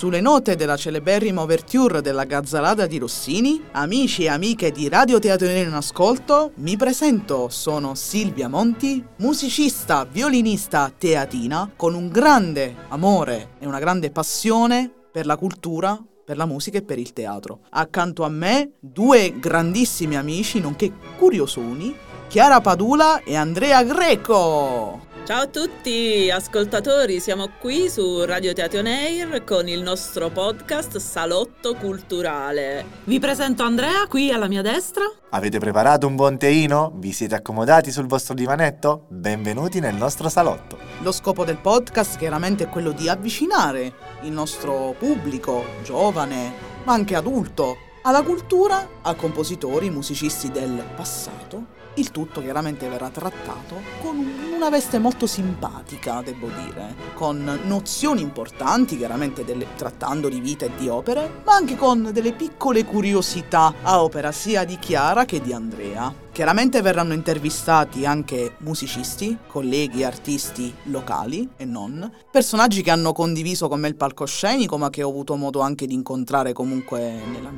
[0.00, 5.46] Sulle note della celeberrima ouverture della Gazzalada di Rossini, amici e amiche di Radio Teatro
[5.46, 13.66] in Ascolto, mi presento, sono Silvia Monti, musicista, violinista teatina, con un grande amore e
[13.66, 17.60] una grande passione per la cultura, per la musica e per il teatro.
[17.68, 21.94] Accanto a me due grandissimi amici, nonché curiosoni,
[22.30, 25.00] Chiara Padula e Andrea Greco.
[25.24, 31.74] Ciao a tutti ascoltatori, siamo qui su Radio Teatro Air con il nostro podcast Salotto
[31.74, 32.84] Culturale.
[33.02, 35.02] Vi presento Andrea qui alla mia destra.
[35.30, 36.92] Avete preparato un buon teino?
[36.94, 39.06] Vi siete accomodati sul vostro divanetto?
[39.08, 40.78] Benvenuti nel nostro salotto.
[41.00, 46.52] Lo scopo del podcast chiaramente è quello di avvicinare il nostro pubblico, giovane,
[46.84, 53.82] ma anche adulto, alla cultura, a compositori, musicisti del passato il tutto chiaramente verrà trattato
[54.00, 54.16] con
[54.54, 60.70] una veste molto simpatica, devo dire, con nozioni importanti, chiaramente delle, trattando di vita e
[60.78, 65.52] di opere, ma anche con delle piccole curiosità a opera sia di Chiara che di
[65.52, 66.28] Andrea.
[66.32, 73.80] Chiaramente verranno intervistati anche musicisti, colleghi, artisti locali e non, personaggi che hanno condiviso con
[73.80, 77.50] me il palcoscenico ma che ho avuto modo anche di incontrare comunque nella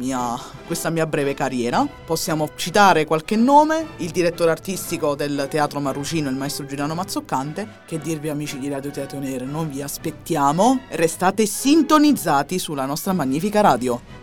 [0.66, 1.86] questa mia breve carriera.
[2.04, 7.98] Possiamo citare qualche nome, il direttore artistico del Teatro Marrucino, il maestro Giuliano Mazzoccante, che
[7.98, 14.21] dirvi amici di Radio Teatro Nero, non vi aspettiamo, restate sintonizzati sulla nostra magnifica radio.